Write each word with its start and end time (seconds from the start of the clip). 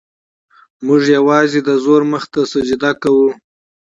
موږ 0.85 1.01
یوازې 1.15 1.59
د 1.67 1.69
زور 1.83 2.01
مخې 2.11 2.27
ته 2.33 2.41
سجده 2.51 2.91
کوو. 3.01 3.29